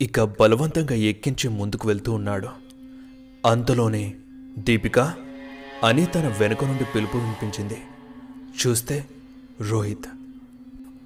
ఇక 0.00 0.20
బలవంతంగా 0.40 0.94
ఎక్కించి 0.94 1.48
ముందుకు 1.48 1.88
వెళ్తూ 1.88 2.12
ఉన్నాడు. 2.12 2.48
అంతలోనే 3.46 4.14
దీపిక 4.58 4.98
అని 5.84 6.06
తన 6.06 6.34
వెనుక 6.40 6.64
నుండి 6.64 6.84
పిలుపు 6.84 7.16
వినిపించింది. 7.16 7.78
చూస్తే 8.60 9.04
రోహిత్. 9.68 10.06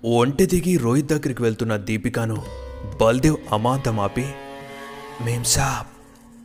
ఒంటి 0.05 0.47
దిగి 0.47 0.77
రోహిత్ 0.77 1.07
దగ్గరికి 1.07 1.43
వెళ్తున్న 1.43 1.77
దీపికను 1.77 2.43
బల్దేవ్ 3.01 3.37
అమాంతం 3.53 4.01
ఆపి 4.01 4.27
మేం 5.25 5.45
సాబ్ 5.45 5.89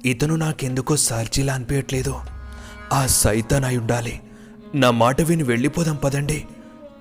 ఇతను 0.08 0.36
నాకెందుకో 0.36 0.96
సార్జీలా 0.96 1.54
అనిపించట్లేదు 1.54 2.16
ఆ 2.94 3.08
సైతాన్ 3.08 3.64
అయి 3.64 3.78
ఉండాలి. 3.78 4.22
నా 4.76 4.92
మాట 4.92 5.22
విని 5.22 5.44
వెళ్ళిపోదాం 5.44 5.96
పదండి 5.96 6.46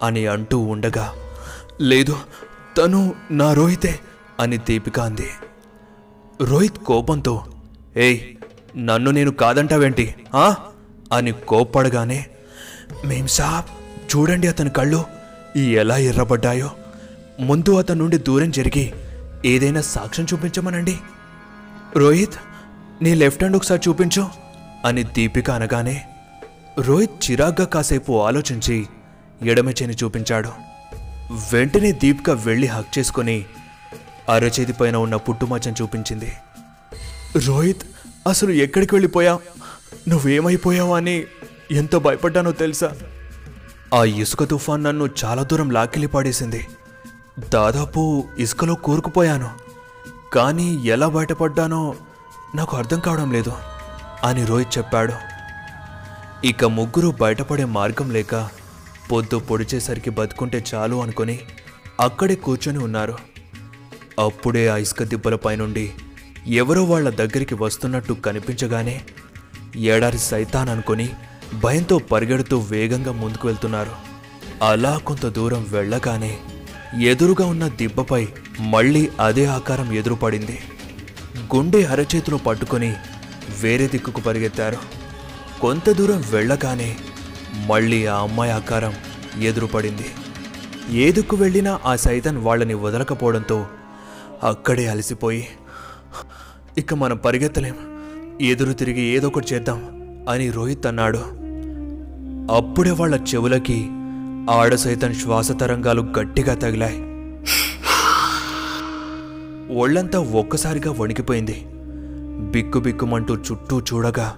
అని 0.03 0.27
అంటూ 0.27 0.59
ఉండగా 0.59 1.15
లేదు 1.81 2.17
తను 2.79 3.15
నా 3.31 3.53
రోహితే 3.53 3.99
అని 4.41 4.57
దీపిక 4.57 5.01
అంది. 5.01 5.29
రోహిత్ 6.43 6.79
కోపంతో 6.79 7.45
ఏయ్ 7.97 8.21
నన్ను 8.77 9.11
నేను 9.11 9.31
కాదంటావేంటి? 9.31 10.15
ఆ? 10.35 10.57
అని 11.13 11.33
కోప్పడగానే 11.33 12.27
మేం 13.05 13.27
సాబ్ 13.27 13.65
చూడండి 14.17 14.49
అతని 14.49 14.71
కళ్ళు 14.71 15.05
ఎలా 15.59 15.97
ఎర్రబడ్డాయో. 15.97 16.71
ముందు 17.41 17.77
అతని 17.79 17.99
నుండి 17.99 18.19
దూరం 18.19 18.51
జరిగి 18.51 18.93
ఏదైనా 19.45 19.81
సాక్ష్యం 19.81 20.27
చూపించమనండి. 20.33 20.99
రోహిత్ 21.97 22.35
నీ 23.03 23.15
లెఫ్ట్ 23.15 23.43
హ్యాండ్ 23.43 23.57
ఒకసారి 23.57 23.81
చూపించు 23.89 24.29
అని 24.85 25.03
దీపిక 25.03 25.51
అనగానే 25.51 26.05
రోహిత్ 26.79 27.31
చిరాగ్గా 27.31 27.67
కాసేపు 27.67 28.23
ఆలోచించి 28.25 28.87
ఎడమ 29.43 29.71
చేని 29.71 29.95
చూపించాడు. 30.05 30.49
వెంటనే 31.53 31.93
దీపిక 31.93 32.31
వెళ్ళి 32.31 32.67
హక్ 32.67 32.99
చేసుకొని 32.99 33.45
అరచేతి 34.29 34.73
పైన 34.73 34.97
ఉన్న 34.97 35.17
పుట్టుమచ్చని 35.17 35.75
చూపించింది. 35.83 36.33
రోహిత్ 37.47 37.83
అసలు 38.29 38.51
ఎక్కడికి 38.51 38.95
వెళ్ళిపోయా? 38.95 39.39
నువ్వేమైపోయావు 40.09 40.95
అని 40.95 41.25
ఎంత 41.71 41.97
భయపడ్డానో 41.97 42.53
తెలుసా? 42.53 42.93
ఆ 43.95 44.05
ఇసుక 44.05 44.45
తుఫాన్ 44.45 44.85
నన్ను 44.85 45.09
చాలా 45.25 45.43
దూరం 45.43 45.71
లాక్కెళ్ళి 45.71 46.09
పాడేసింది. 46.09 46.67
దాదాపు 47.49 48.29
ఇసుకలో 48.39 48.75
కూరుకుపోయాను. 48.75 49.51
కానీ 50.33 50.75
ఎలా 50.85 51.09
బయటపడ్డానో 51.09 51.95
నాకు 52.55 52.77
అర్థం 52.77 53.01
కావడం 53.01 53.33
లేదు 53.33 53.53
అని 54.25 54.45
రోహిత్ 54.45 54.79
చెప్పాడు. 54.79 55.13
ఇక 56.47 56.65
ముగ్గురు 56.65 57.15
బయటపడే 57.21 57.65
మార్గం 57.65 58.11
లేక 58.11 58.49
పొద్దు 59.13 59.39
పొడిచేసరికి 59.39 60.11
బతుకుంటే 60.11 60.65
చాలు 60.75 61.03
అనుకొని 61.03 61.41
అక్కడే 62.01 62.35
కూర్చొని 62.35 62.79
ఉన్నారు. 62.79 63.19
అప్పుడే 64.19 64.69
ఆ 64.69 64.77
ఇసుక 64.77 65.03
దిబ్బల 65.03 65.35
పైనుండి 65.35 65.93
ఎవరో 66.47 66.85
వాళ్ళ 66.85 67.11
దగ్గరికి 67.11 67.55
వస్తున్నట్టు 67.55 68.13
కనిపించగానే 68.13 69.03
ఏడారి 69.77 70.19
సైతాన్ 70.19 70.69
అనుకొని 70.69 71.09
భయంతో 71.63 71.99
పరిగెడుతూ 71.99 72.59
వేగంగా 72.59 73.13
ముందుకు 73.13 73.49
వెళ్తున్నారు. 73.49 73.91
అలా 74.63 74.99
కొంత 74.99 75.27
దూరం 75.27 75.67
వెళ్ళగానే 75.69 76.39
ఎదురుగా 77.01 77.47
ఉన్న 77.47 77.69
దిబ్బపై 77.69 78.29
మళ్ళీ 78.61 79.09
అదే 79.21 79.45
ఆకారం 79.45 79.93
ఎదురుపడింది. 79.93 80.59
గుండె 81.55 81.83
అరచేతిలో 81.85 82.37
పట్టుకొని 82.37 82.97
వేరే 83.63 83.89
దిక్కుకు 83.89 84.21
పరిగెత్తారు. 84.21 84.77
కొంత 85.61 85.91
దూరం 85.91 86.25
వెళ్ళగానే 86.31 86.97
మళ్ళీ 87.67 88.07
ఆ 88.07 88.17
అమ్మాయి 88.17 88.53
ఆకారం 88.53 88.95
ఎదురుపడింది. 89.43 90.07
ఏ 90.99 91.13
దిక్కు 91.13 91.37
వెళ్ళినా 91.37 91.81
ఆ 91.85 91.97
సైతాన్ 91.97 92.39
వాళ్ళని 92.39 92.75
వదలకపోవడంతో 92.75 93.67
అక్కడే 94.43 94.89
అలసిపోయి 94.89 95.47
ఇక 96.79 96.95
మనం 96.95 97.17
పరిగెత్తలేం 97.17 97.75
ఎదురు 98.41 98.73
తిరిగి 98.73 99.01
ఏదో 99.01 99.27
ఒకటి 99.27 99.55
చేద్దాం 99.55 99.83
అని 100.29 100.51
రోహిత్ 100.51 100.87
అన్నాడు. 100.87 101.19
అప్పుడే 102.55 102.91
వాళ్ళ 102.91 103.15
చెవులకి 103.15 103.89
ఆడ 104.51 104.75
సైతం 104.75 105.15
శ్వాస 105.15 105.53
తరంగాలు 105.53 106.03
గట్టిగా 106.03 106.55
తగిలాయి. 106.55 107.01
ఒళ్ళంతా 109.79 110.19
ఒక్కసారిగా 110.19 110.95
వణికిపోయింది. 110.99 111.67
బిక్కు 112.51 112.81
బిక్కుమంటూ 112.81 113.35
చుట్టూ 113.35 113.81
చూడగా 113.81 114.37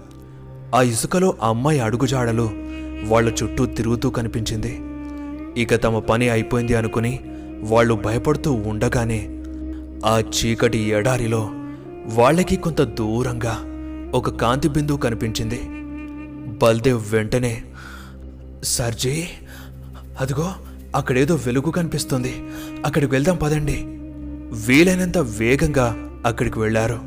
ఆ 0.75 0.83
ఇసుకలో 0.83 1.35
అమ్మాయి 1.43 1.81
అడుగుజాడలు 1.81 2.51
వాళ్ళ 3.07 3.33
చుట్టూ 3.43 3.67
తిరుగుతూ 3.67 4.11
కనిపించింది. 4.11 4.81
ఇక 5.63 5.75
తమ 5.75 5.99
పని 5.99 6.29
అయిపోయింది 6.29 6.75
అనుకుని 6.75 7.21
వాళ్ళు 7.61 7.95
భయపడుతూ 7.95 8.53
ఉండగానే 8.53 9.38
ఆ 10.07 10.19
చీకటి 10.19 10.79
ఎడారిలో 10.79 11.51
వాళ్ళకి 12.15 12.57
కొంత 12.57 12.83
దూరంగా 12.83 13.65
ఒక 14.15 14.31
కాంతి 14.31 14.69
బిందువు 14.69 14.99
కనిపించింది. 14.99 15.61
బల్దేవ్ 16.59 17.13
వెంటనే 17.13 17.63
సర్జీ 18.63 19.25
అదిగో 20.21 20.53
అక్కడేదో 20.97 21.35
వెలుగు 21.35 21.71
కనిపిస్తుంది. 21.71 22.35
అక్కడికి 22.87 23.13
వెళ్దాం 23.13 23.37
పదండి. 23.37 23.85
వీలైనంత 24.67 25.19
వేగంగా 25.19 25.97
అక్కడికి 26.27 26.59
వెళ్ళారు 26.59 27.01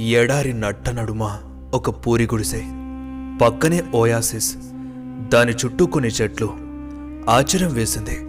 ఎడారి 0.00 0.52
నట్ట 0.52 0.90
నడుమ 0.90 1.38
ఒక 1.74 2.06
పూరి 2.06 2.24
గుడిసె 2.24 2.60
పక్కనే 3.44 3.84
ఓయాసిస్ 3.94 4.56
దాని 5.28 5.52
చుట్టూ 5.52 5.86
కొన్ని 5.86 6.10
చెట్లు. 6.10 6.50
ఆశ్చర్యం 7.30 7.74
వేసింది 7.74 8.26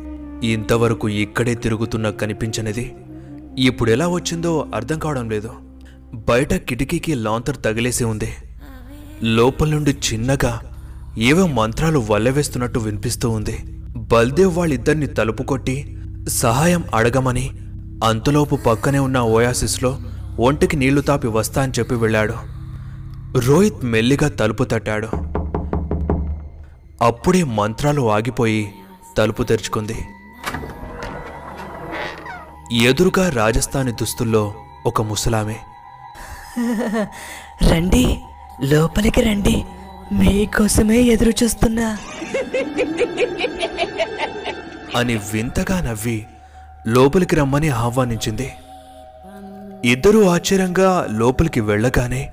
ఇంతవరకు 0.47 1.09
ఇక్కడే 1.09 1.55
తిరుగుతున్న 1.55 2.09
కనిపించనిది 2.09 2.95
ఇప్పుడు 3.57 3.91
ఎలా 3.91 4.07
వచ్చిందో 4.07 4.67
అర్థం 4.75 4.99
కావడం 4.99 5.29
లేదు. 5.29 5.51
బయట 6.13 6.53
కిటికీకి 6.53 7.15
లాంతర్ 7.15 7.57
తగిలేసి 7.57 8.03
ఉంది. 8.03 8.33
లోపల 9.23 9.69
నుండి 9.69 9.91
చిన్నగా 9.91 10.61
ఏవో 11.17 11.47
మంత్రాలు 11.47 12.05
వల్లవేస్తున్నట్టు 12.09 12.79
వినిపిస్తూ 12.79 13.29
ఉంది. 13.29 13.57
బల్దేవ్ 13.97 14.57
వాళ్ళిద్దరిని 14.57 15.07
తలుపు 15.07 15.43
కొట్టి 15.43 15.97
సహాయం 16.27 16.83
అడగమని 16.95 17.49
అంతలోపు 18.03 18.55
పక్కనే 18.55 18.99
ఉన్న 18.99 19.19
ఓయాసిస్లో 19.19 19.97
ఒంటికి 20.39 20.77
నీళ్ళు 20.77 21.01
తాపి 21.01 21.27
వస్తా 21.27 21.61
అని 21.63 21.73
చెప్పి 21.79 21.95
వెళ్ళాడు. 21.95 22.33
రోహిత్ 23.39 23.85
మెల్లిగా 23.85 24.29
తలుపు 24.29 24.63
తట్టాడు. 24.63 25.07
అప్పుడే 27.01 27.43
మంత్రాలు 27.43 28.11
ఆగిపోయి 28.11 28.71
తలుపు 29.17 29.43
తెరుచుకుంది. 29.43 29.95
ఎదురుగా 32.71 33.29
రాజస్థానీ 33.29 33.91
దుస్తుల్లో 33.91 34.53
ఒక 34.85 35.01
ముసలామే. 35.01 35.55
రండి 37.71 38.21
లోపలికి 38.63 39.21
రండి. 39.21 39.65
మీకోసమే 40.11 40.97
ఎదురు 40.97 41.31
చూస్తున్నా. 41.43 41.97
అని 44.95 45.15
వింతగా 45.33 45.81
నవ్వి 45.81 46.25
లోపలికి 46.87 47.35
రమ్మని 47.35 47.69
ఆహ్వానించింది. 47.69 48.53
ఇద్దరూ 49.85 50.27
ఆశ్చర్యంగా 50.27 51.07
లోపలికి 51.09 51.59
వెళ్ళగానే 51.59 52.31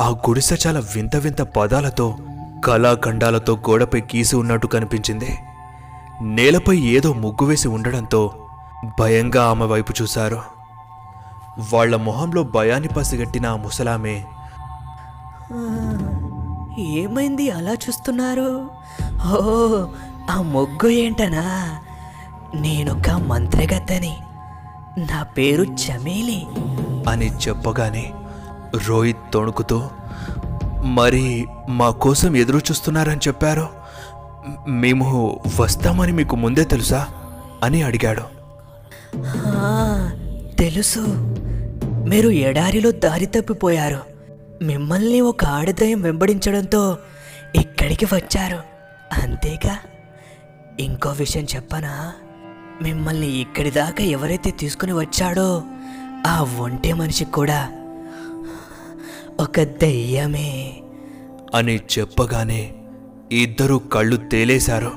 ఆ 0.00 0.08
గుడిసె 0.08 0.56
చాలా 0.66 0.80
వింత 0.80 1.16
వింత 1.16 1.42
పదాలతో 1.42 2.16
కళాఖండాలతో 2.66 3.56
గోడపై 3.56 4.00
గీసి 4.00 4.36
ఉన్నట్టు 4.36 4.66
కనిపించింది. 4.66 5.36
నేలపై 6.22 6.76
ఏదో 6.76 7.12
ముగ్గు 7.12 7.46
వేసి 7.46 7.68
ఉండడంతో 7.68 8.43
భయంగా 9.00 9.44
ఆమె 9.44 9.64
వైపు 9.64 9.92
చూశారు. 10.02 10.42
వాళ్ళ 11.72 11.96
మొహంలో 11.96 12.42
భయాన్ని 12.42 12.88
పసిగట్టిన 12.88 13.46
ఆ 13.46 13.56
ముసలామే 13.56 14.24
ఏమైంది 16.78 17.50
అలా 17.50 17.72
చూస్తున్నారు? 17.72 18.70
ఓ 19.32 19.86
ఆ 20.30 20.42
మొగ్గు 20.42 20.88
ఏంటనా? 20.88 21.78
నేనొక 22.54 23.10
మంత్రగత్తని. 23.10 24.16
నా 24.98 25.22
పేరు 25.22 25.62
చమేలి. 25.62 26.46
అని 27.08 27.26
చెప్పగానే 27.26 28.12
రోహిత్ 28.88 29.32
తొణుకుతూ 29.32 29.88
మరి 30.84 31.48
మా 31.68 31.90
కోసం 31.90 32.36
ఎదురు 32.36 32.58
చూస్తున్నారని 32.58 33.20
చెప్పారు. 33.28 33.68
మేము 34.68 35.40
వస్తామని 35.60 36.12
మీకు 36.12 36.36
ముందే 36.36 36.64
తెలుసా? 36.64 37.08
అని 37.62 37.82
అడిగాడు. 37.82 38.43
తెలుసు. 40.58 41.00
మీరు 42.08 42.28
ఎడారిలో 42.28 42.90
దారి 42.90 43.26
తప్పిపోయారు. 43.26 44.00
మిమ్మల్ని 44.62 45.20
ఒక 45.20 45.44
ఆడదయం 45.44 46.02
వెంబడించడంతో 46.02 46.98
ఇక్కడికి 47.54 48.04
వచ్చారు. 48.04 48.62
అంతేగా? 49.22 49.78
ఇంకో 50.80 51.10
విషయం 51.10 51.46
చెప్పనా? 51.56 52.12
మిమ్మల్ని 52.82 53.26
ఇక్కడి 53.26 53.70
దాకా 53.70 54.04
ఎవరైతే 54.04 54.50
తీసుకుని 54.50 54.92
వచ్చాడో 54.92 55.62
ఆ 56.26 56.56
ఒంటే 56.58 56.92
మనిషి 56.92 57.24
కూడా. 57.24 57.68
ఒక 59.40 59.60
దెయ్యమే. 59.60 60.80
అని 61.54 61.80
చెప్పగానే 61.98 62.74
ఇద్దరు 63.32 63.74
కళ్ళు 63.74 64.16
తేలేశారు. 64.16 64.92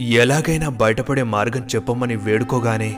ఎలాగైనా 0.00 0.68
బయటపడే 0.68 1.22
మార్గం 1.22 1.66
చెప్పమని 1.74 2.16
వేడుకోగానే 2.16 2.96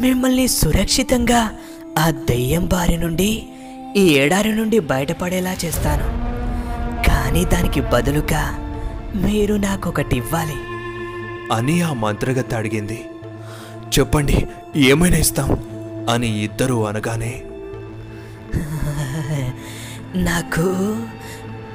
మిమ్మల్ని 0.00 0.48
సురక్షితంగా 0.48 1.50
ఆ 1.98 2.10
దెయ్యం 2.10 2.66
బారి 2.66 2.96
నుండి 2.96 3.48
ఈ 3.96 4.08
ఏడారి 4.08 4.56
నుండి 4.56 4.78
బయటపడేలా 4.78 5.56
చేస్తాను. 5.64 6.04
కానీ 7.08 7.44
దానికి 7.44 7.80
బదులుగా 7.80 8.56
మీరు 9.14 9.54
నాకు 9.54 9.88
ఒకటి 9.88 10.16
ఇవ్వాలి. 10.16 10.54
అని 11.54 11.82
ఆ 11.82 11.92
మంత్రగత్తె 11.92 12.56
అడిగింది. 12.56 13.04
చెప్పండి 13.98 14.46
ఏమైనా 14.76 15.16
ఇస్తాం? 15.16 15.50
అని 16.10 16.44
ఇద్దరు 16.44 16.88
అనగానే 16.88 17.42
నాకు 20.14 20.96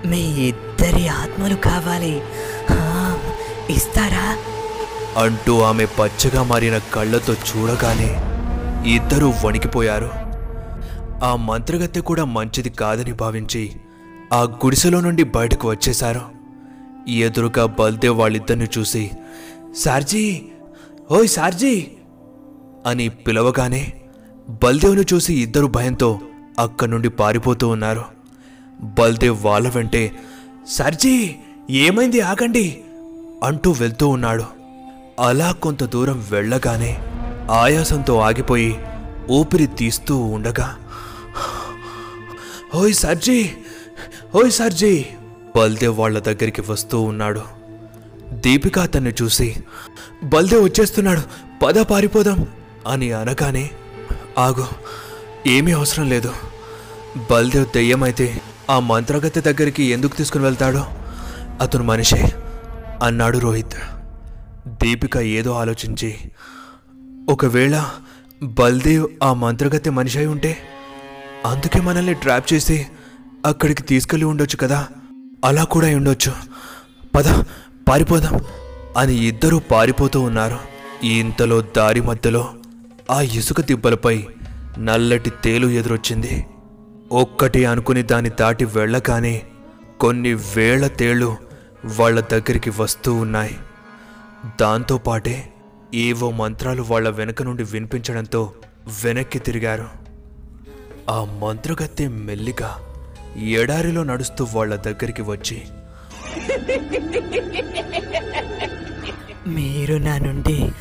మీ 0.06 0.22
ఇద్దరి 0.22 1.08
ఆత్మలు 1.08 1.56
కావాలి. 1.56 2.22
ఇస్తారా? 3.74 4.38
అంటూ 5.16 5.54
ఆమె 5.62 5.86
పచ్చగా 6.00 6.44
మారిన 6.44 6.78
కళ్ళతో 6.94 7.34
చూడగానే 7.48 8.10
ఇద్దరూ 8.88 9.34
వణికిపోయారు. 9.44 10.10
ఆ 11.24 11.36
మంత్రగత్తె 11.50 12.00
కూడా 12.02 12.26
మంచిది 12.26 12.70
కాదని 12.70 13.12
భావించి 13.14 13.62
ఆ 14.34 14.44
గుడిసెలో 14.64 15.00
నుండి 15.02 15.24
బయటకు 15.36 15.66
వచ్చేశారు. 15.70 16.24
ఎదురుగా 17.26 17.66
బల్దేవ్ 17.80 18.20
వాళ్ళిద్దరిని 18.20 18.70
చూసి 18.78 19.04
సార్జీ! 19.76 20.24
ఓయ్ 21.12 21.28
సార్జీ! 21.28 21.74
అని 22.86 23.10
పిలవగానే 23.26 23.84
బల్దేవ్ను 24.64 25.02
చూసి 25.14 25.34
ఇద్దరు 25.36 25.68
భయంతో 25.68 26.10
అక్కడి 26.60 26.92
నుండి 26.92 27.10
పారిపోతూ 27.10 27.68
ఉన్నారు. 27.68 28.04
బల్దేవ్ 28.98 29.46
వాళ్ళ 29.46 29.68
వెంటే 29.68 30.04
సార్జీ! 30.68 31.16
ఏమైంది 31.86 32.22
ఆగండి! 32.22 32.66
అంటూ 33.44 33.72
వెళ్తూ 33.72 34.08
ఉన్నాడు. 34.08 34.46
అలా 35.20 35.52
కొంత 35.52 35.84
దూరం 35.84 36.28
వెళ్ళగానే 36.32 36.98
ఆయాసంతో 37.50 38.20
ఆగిపోయి 38.20 38.72
ఊపిరి 39.30 39.68
తీస్తూ 39.68 40.18
ఉండగా 40.18 40.76
ఓయ్ 42.76 42.94
సర్జీ! 42.94 43.50
ఓయ్ 44.36 44.52
సర్జీ! 44.52 45.06
బల్దేవ్ 45.56 46.00
వాళ్ళ 46.00 46.20
దగ్గరికి 46.20 46.62
వస్తూ 46.62 47.02
ఉన్నాడు. 47.02 47.44
దీపిక 48.34 48.80
అతన్ని 48.80 49.14
చూసి 49.22 49.56
బల్దేవ్ 50.24 50.64
వచ్చేస్తున్నాడు 50.64 51.22
పద 51.64 51.80
పారిపోదాం 51.80 52.48
అని 52.88 53.12
అనగానే 53.12 53.70
ఆగు 54.38 54.68
ఏమీ 55.48 55.72
అవసరం 55.72 56.10
లేదు. 56.10 56.34
బల్దేవ్ 57.30 57.66
దెయ్యమైతే 57.74 58.42
ఆ 58.70 58.80
మంత్రగతి 58.80 59.42
దగ్గరికి 59.42 59.84
ఎందుకు 59.84 60.16
తీసుకుని 60.16 60.44
వెళ్తాడో? 60.44 60.84
అతను 61.62 61.84
మనిషే 61.84 62.22
అన్నాడు 63.04 63.38
రోహిత్. 63.38 63.78
దీపిక 64.68 65.18
ఏదో 65.18 65.52
ఆలోచించి 65.52 66.16
ఒకవేళ 67.30 67.86
బల్దేవ్ 68.44 69.08
ఆ 69.24 69.34
మంత్రగత్తె 69.34 69.90
మనిషి 69.90 70.18
అయి 70.18 70.28
ఉంటే 70.28 70.58
అందుకే 71.46 71.82
మనల్ని 71.82 72.14
ట్రాప్ 72.14 72.54
చేసి 72.54 72.88
అక్కడికి 73.46 73.84
తీసుకెళ్ళి 73.84 74.26
ఉండొచ్చు 74.26 74.58
కదా? 74.58 74.88
అలా 75.46 75.64
కూడా 75.64 75.88
అయి 75.88 75.96
ఉండొచ్చు. 75.96 76.34
పద 77.16 77.44
పారిపోదాం 77.90 78.42
అని 78.98 79.16
ఇద్దరూ 79.16 79.60
పారిపోతూ 79.60 80.22
ఉన్నారు. 80.22 80.60
ఇంతలో 81.06 81.62
దారి 81.62 82.02
మధ్యలో 82.02 82.54
ఆ 83.12 83.22
ఇసుక 83.22 83.62
దిబ్బలపై 83.62 84.28
నల్లటి 84.80 85.30
తేలు 85.30 85.68
ఎదురొచ్చింది. 85.68 86.46
ఒక్కటి 87.12 87.66
అనుకుని 87.66 88.04
దాన్ని 88.04 88.32
దాటి 88.40 88.66
వెళ్ళగానే 88.66 89.42
కొన్ని 90.00 90.34
వేల 90.34 90.88
తేళ్ళు 90.88 91.36
వాళ్ళ 92.00 92.20
దగ్గరికి 92.20 92.70
వస్తూ 92.70 93.14
ఉన్నాయి. 93.14 93.58
దాంతోపాటే 94.62 95.54
ఏవో 95.94 96.32
మంత్రాలు 96.32 96.82
వాళ్ళ 96.82 97.10
వెనక 97.10 97.44
నుండి 97.44 97.64
వినిపించడంతో 97.64 98.54
వెనక్కి 99.06 99.40
తిరిగారు. 99.40 99.90
ఆ 101.10 101.24
మంత్రగత్తె 101.24 102.08
మెల్లిగా 102.08 102.80
ఎడారిలో 103.38 104.04
నడుస్తూ 104.04 104.48
వాళ్ళ 104.54 104.76
దగ్గరికి 104.76 105.22
వచ్చి 105.22 105.64
మీరు 109.48 109.98
నా 109.98 110.18
నుండి 110.18 110.72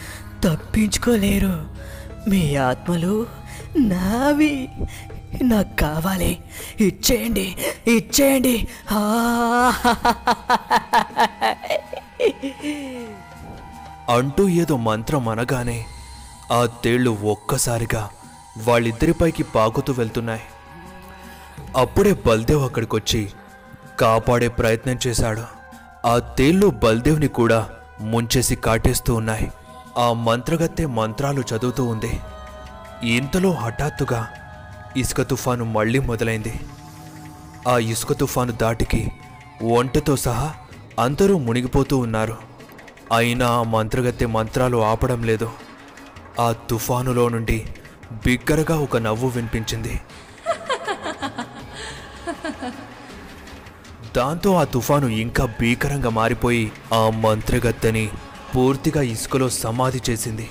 తప్పించుకోలేరు. 0.45 1.69
మీ 2.29 2.57
ఆత్మలు 2.57 3.27
నావి. 3.79 4.69
నాకు 5.43 5.77
కావాలి. 5.77 6.39
ఇచ్చేయండి. 6.81 7.57
ఇచ్చేయండి. 7.87 8.69
అంటూ 14.09 14.49
ఏదో 14.49 14.77
మంత్రం 14.77 15.29
అనగానే 15.29 15.85
ఆ 16.53 16.67
తేళ్ళు 16.67 17.11
ఒక్కసారిగా 17.11 18.11
వాళ్ళిద్దరిపైకి 18.69 19.43
పాకుతూ 19.43 19.93
వెళ్తున్నాయి. 19.93 20.41
అప్పుడే 21.77 22.17
బల్దేవ్ 22.27 22.63
అక్కడికొచ్చి 22.63 23.31
కాపాడే 24.01 24.49
ప్రయత్నం 24.49 24.99
చేశాడు. 25.07 25.43
ఆ 26.07 26.19
తేళ్ళు 26.19 26.67
బల్దేవ్ని 26.67 27.29
కూడా 27.29 27.71
ముంచేసి 28.01 28.57
కాటేస్తూ 28.57 29.15
ఉన్నాయి. 29.15 29.53
ఆ 29.99 30.13
మంత్రగత్తె 30.13 30.87
మంత్రాలు 30.87 31.41
చదువుతూ 31.41 31.85
ఉంది. 31.85 32.21
ఇంతలో 33.03 33.53
హఠాత్తుగా 33.53 34.29
ఇసుక 34.97 35.23
తుఫాను 35.23 35.65
మళ్ళీ 35.65 35.99
మొదలైంది. 35.99 36.61
ఆ 37.69 37.79
ఇసుక 37.79 38.13
తుఫాను 38.13 38.53
దాటికి 38.53 39.13
ఒంటతో 39.73 40.17
సహా 40.17 40.55
అందరూ 41.01 41.39
మునిగిపోతూ 41.39 41.99
ఉన్నారు. 41.99 42.54
అయినా 43.13 43.49
ఆ 43.49 43.63
మంత్రగత్తె 43.63 44.27
మంత్రాలు 44.27 44.77
ఆపడం 44.77 45.23
లేదు. 45.23 45.51
ఆ 46.41 46.53
తుఫానులో 46.53 47.29
నుండి 47.29 47.67
బిగ్గరగా 48.13 48.79
ఒక 48.79 48.97
నవ్వు 48.97 49.29
వినిపించింది. 49.29 50.01
దాంతో 54.17 54.55
ఆ 54.55 54.65
తుఫాను 54.65 55.07
ఇంకా 55.07 55.45
భీకరంగా 55.61 56.09
మారిపోయి 56.09 56.73
ఆ 56.95 57.11
మంత్రగత్తెని 57.11 58.11
పూర్తిగా 58.57 59.03
ఇసుకలో 59.03 59.49
సమాధి 59.49 60.03
చేసింది. 60.11 60.49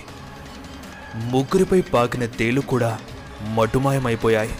ముగ్గురిపై 1.16 1.82
పాకిన 1.82 2.26
తేలు 2.26 2.62
కూడా 2.62 3.00
మటుమాయమైపోయాయి. 3.54 4.52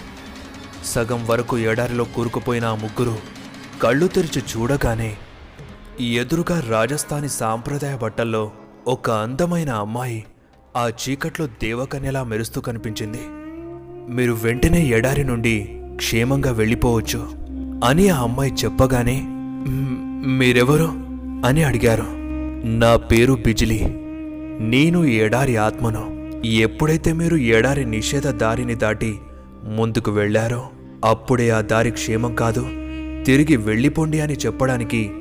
సగం 0.86 1.28
వరకు 1.28 1.58
ఎడారిలో 1.58 2.04
కూరుకుపోయిన 2.04 2.66
ఆ 2.66 2.76
ముగ్గురు 2.76 3.18
కళ్ళు 3.82 4.08
తెరిచి 4.08 4.42
చూడగానే 4.42 5.18
ఎదురుగా 6.02 6.64
రాజస్థానీ 6.70 7.28
సాంప్రదాయ 7.28 7.98
బట్టల్లో 7.98 8.52
ఒక 8.88 9.12
అందమైన 9.12 9.70
అమ్మాయి 9.70 10.26
ఆ 10.78 10.90
చీకట్లో 10.90 11.48
దేవకన్యలా 11.48 12.24
మెరుస్తూ 12.24 12.62
కనిపించింది. 12.62 13.20
మీరు 14.10 14.34
వెంటనే 14.34 14.86
ఎడారి 14.86 15.24
నుండి 15.24 15.82
క్షేమంగా 15.96 16.52
వెళ్ళిపోవచ్చు 16.52 17.28
అని 17.86 18.10
ఆ 18.10 18.22
అమ్మాయి 18.22 18.54
చెప్పగానే 18.54 19.24
మీరెవరు? 20.28 20.90
అని 21.48 21.64
అడిగారు. 21.64 22.06
నా 22.68 22.98
పేరు 22.98 23.34
బిజిలి. 23.34 23.84
నేను 24.60 25.06
ఈ 25.06 25.16
ఎడారి 25.16 25.58
ఆత్మను. 25.58 26.32
ఎప్పుడైతే 26.46 27.14
మీరు 27.14 27.36
ఎడారి 27.36 27.86
నిషేధ 27.86 28.28
దారిని 28.28 28.76
దాటి 28.76 29.20
ముందుకు 29.64 30.12
వెళ్ళారో 30.12 30.70
అప్పుడే 31.06 31.50
ఆ 31.50 31.62
దారి 31.62 31.92
క్షేమం 31.92 32.36
కాదు 32.36 32.62
తిరిగి 33.24 33.58
వెళ్ళిపోండి 33.58 34.20
అని 34.20 34.34
చెప్పడానికి 34.34 35.12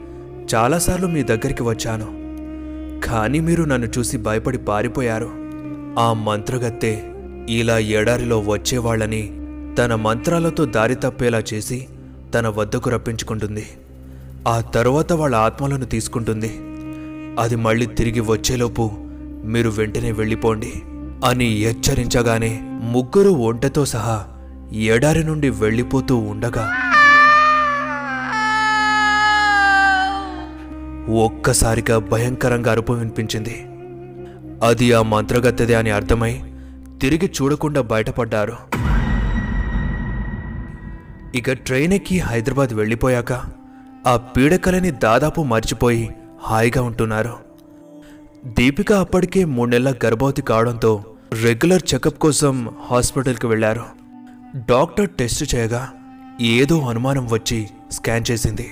చాలాసార్లు 0.55 1.07
మీ 1.07 1.23
దగ్గరికి 1.23 1.63
వచ్చాను. 1.63 2.23
కానీ 3.07 3.41
మీరు 3.41 3.65
నన్ను 3.65 3.89
చూసి 3.99 4.17
భయపడి 4.17 4.59
పారిపోయారు. 4.59 5.31
ఆ 5.99 6.13
మంత్రగత్తె 6.13 7.01
ఇలా 7.49 7.79
ఎడారిలో 7.79 8.39
వచ్చేవాళ్ళని 8.39 9.41
తన 9.79 9.95
మంత్రాలతో 9.95 10.65
దారి 10.65 10.95
తప్పేలా 10.95 11.43
చేసి 11.55 11.87
తన 12.35 12.49
వద్దకు 12.49 12.91
రప్పించుకుంటుంది. 12.91 13.67
ఆ 14.49 14.61
తరువాత 14.61 15.13
వాళ్ళ 15.13 15.37
ఆత్మలను 15.37 15.85
తీసుకుంటుంది. 15.85 16.61
అది 17.39 17.57
మళ్ళీ 17.57 17.87
తిరిగి 17.87 18.21
వచ్చేలోపు 18.21 18.91
మీరు 19.45 19.71
వెంటనే 19.71 20.13
వెళ్ళిపోండి 20.13 20.73
అని 21.25 21.45
హెచ్చరించగానే 21.45 22.61
ముగ్గురు 22.65 23.31
ఒంటెతో 23.31 23.85
సహా 23.85 24.25
ఎడారి 24.73 25.25
నుండి 25.25 25.51
వెళ్ళిపోతూ 25.51 26.17
ఉండగా 26.17 26.71
ఒక్కసారిగా 31.13 31.99
భయంకరంగా 31.99 32.71
అరుపు 32.71 32.93
వినిపించింది. 32.93 33.67
అది 34.63 34.93
ఆ 34.93 35.03
మంత్రగత్తెదే 35.03 35.75
అని 35.75 35.91
అర్థమై 35.91 36.43
తిరిగి 37.01 37.27
చూడకుండా 37.27 37.81
బయటపడ్డారు. 37.81 38.57
ఇక 41.37 41.53
ట్రైన్ 41.53 41.93
ఎక్కి 41.93 42.19
హైదరాబాద్ 42.19 42.75
వెళ్ళిపోయాక 42.75 43.33
ఆ 44.07 44.17
పీడకలని 44.17 44.91
దాదాపు 44.91 45.43
మర్చిపోయి 45.43 46.15
హాయిగా 46.43 46.83
ఉంటున్నారు. 46.83 47.35
దీపిక 48.47 48.93
అప్పటికే 48.93 49.45
మూడు 49.45 49.71
నెలల 49.71 49.95
గర్భవతి 50.07 50.43
కావడంతో 50.43 51.05
రెగ్యులర్ 51.43 51.83
చెకప్ 51.95 52.19
కోసం 52.19 52.69
హాస్పిటల్కి 52.91 53.47
వెళ్ళారు. 53.47 53.85
డాక్టర్ 54.57 55.11
టెస్ట్ 55.11 55.55
చేయగా 55.55 55.89
ఏదో 56.41 56.81
అనుమానం 56.81 57.29
వచ్చి 57.31 57.69
స్కాన్ 57.93 58.31
చేసింది. 58.31 58.71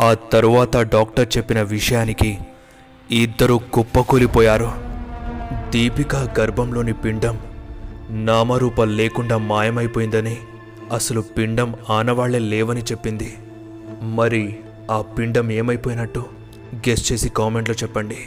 ఆ 0.00 0.14
తరువాత 0.14 0.76
డాక్టర్ 0.76 1.36
చెప్పిన 1.36 1.62
విషయానికి 1.62 2.38
ఇద్దరు 3.10 3.60
కుప్పకూలిపోయారు. 3.72 4.72
దీపిక 5.70 6.16
గర్భంలోని 6.16 6.92
పిండం 6.92 7.40
నామరూపం 8.10 8.96
లేకుండా 8.96 9.38
మాయమైపోయిందని 9.38 10.38
అసలు 10.92 11.20
పిండం 11.20 11.76
ఆనవాళ్ళే 11.90 12.38
లేవని 12.38 12.82
చెప్పింది. 12.82 13.38
మరి 14.02 14.60
ఆ 14.90 15.02
పిండం 15.02 15.52
ఏమైపోయినట్టు 15.52 16.26
గెస్ట్ 16.74 17.12
చేసి 17.12 17.28
కామెంట్లో 17.28 17.74
చెప్పండి. 17.74 18.18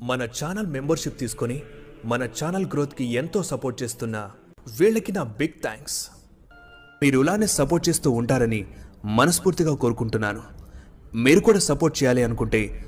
మన 0.00 0.22
ఛానల్ 0.22 0.66
మెంబర్షిప్ 0.66 1.20
తీసుకొని 1.20 1.62
మన 2.04 2.24
ఛానల్ 2.24 2.66
గ్రోత్కి 2.66 3.04
ఎంతో 3.04 3.42
సపోర్ట్ 3.42 3.82
చేస్తున్న 3.82 4.30
వీళ్ళకి 4.80 5.12
నా 5.12 5.22
బిగ్ 5.22 5.62
థ్యాంక్స్. 5.62 6.08
మీరు 7.02 7.20
ఇలానే 7.20 7.46
సపోర్ట్ 7.46 7.88
చేస్తూ 7.88 8.10
ఉంటారని 8.10 8.66
మనస్ఫూర్తిగా 9.04 9.74
కోరుకుంటున్నాను. 9.74 10.42
మీరు 11.14 11.40
కూడా 11.40 11.58
సపోర్ట్ 11.58 12.02
చేయాలి 12.02 12.22
అనుకుంటే 12.22 12.86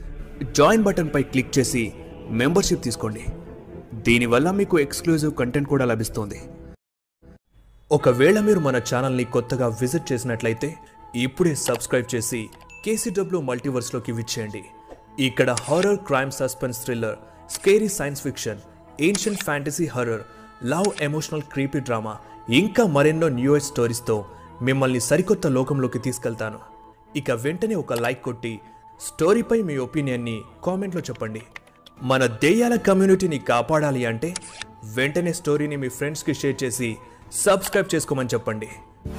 జాయిన్ 0.53 0.85
బటన్పై 0.85 1.23
క్లిక్ 1.23 1.59
చేసి 1.59 1.93
మెంబర్షిప్ 2.31 2.85
తీసుకోండి. 2.85 3.25
దీనివల్ల 3.95 4.51
మీకు 4.51 4.79
ఎక్స్క్లూజివ్ 4.79 5.35
కంటెంట్ 5.35 5.69
కూడా 5.69 5.85
లభిస్తుంది. 5.85 6.41
ఒకవేళ 7.93 8.41
మీరు 8.41 8.61
మన 8.61 8.77
ఛానల్ని 8.77 9.25
కొత్తగా 9.25 9.67
విజిట్ 9.67 10.13
చేసినట్లయితే 10.13 10.77
ఇప్పుడే 11.15 11.55
సబ్స్క్రైబ్ 11.55 12.15
చేసి 12.15 12.49
కేసీడబ్ల్యూ 12.85 13.41
మల్టీవర్స్లోకి 13.41 14.13
విచ్చేయండి. 14.13 14.65
ఇక్కడ 15.19 15.51
horror 15.51 15.97
crime 15.97 16.31
suspense 16.31 16.85
thriller 16.85 17.17
scary 17.51 17.89
science 17.89 18.23
fiction 18.23 18.59
ancient 19.01 19.45
fantasy 19.45 19.87
horror 19.87 20.23
love 20.65 21.03
emotional 21.03 21.43
creepy 21.43 21.81
drama 21.81 22.17
ఇంకా 22.49 22.87
మరెన్నో 22.87 23.29
న్యూ 23.29 23.59
స్టోరీస్తో 23.59 24.27
మిమ్మల్ని 24.63 25.01
సరికొత్త 25.01 25.47
లోకంలోకి 25.47 25.99
తీసుకెళ్తాను. 25.99 26.59
ఇక 27.17 27.31
వెంటనే 27.31 27.75
ఒక 27.75 27.93
లైక్ 27.93 28.23
కొట్టి 28.23 28.61
స్టోరీపై 29.01 29.63
మీ 29.63 29.77
ఒపీనియన్ని 29.77 30.41
కామెంట్లో 30.65 31.01
చెప్పండి. 31.01 31.43
మన 32.03 32.27
దెయ్యాల 32.27 32.75
కమ్యూనిటీని 32.75 33.39
కాపాడాలి 33.39 34.07
అంటే 34.07 34.35
వెంటనే 34.85 35.33
స్టోరీని 35.33 35.77
మీ 35.77 35.89
ఫ్రెండ్స్కి 35.89 36.35
షేర్ 36.35 36.65
చేసి 36.65 36.97
సబ్స్క్రైబ్ 37.33 37.95
చేసుకోమని 37.95 38.29
చెప్పండి. 38.35 38.69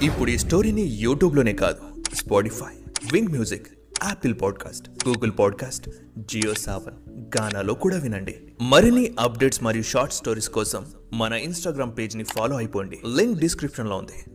ఇప్పుడు 0.02 0.32
ఈ 0.32 0.38
స్టోరీని 0.38 0.82
యూట్యూబ్లోనే 0.82 1.54
కాదు 1.54 2.04
Spotify 2.16 2.74
Wynk 3.14 3.28
music 3.28 3.68
Apple 4.06 4.36
podcast 4.42 4.90
Google 5.08 5.32
podcast 5.40 5.90
Jio 6.18 6.54
Saavn 6.54 7.24
గానాలో 7.40 7.74
కూడా 7.74 7.98
వినండి. 7.98 8.36
మరిన్ని 8.62 9.16
అప్డేట్స్ 9.20 9.64
మరియు 9.64 9.84
షార్ట్ 9.84 10.14
స్టోరీస్ 10.14 10.50
కోసం 10.50 10.86
మన 11.14 11.34
ఇన్స్టాగ్రామ్ 11.34 11.98
పేజ్ని 11.98 12.24
ఫాలో 12.24 12.58
అయిపోండి. 12.58 13.00
లింక్ 13.18 13.40
డిస్క్రిప్షన్లో 13.40 13.98
ఉంది. 13.98 14.26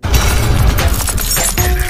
Yeah. 1.39 1.86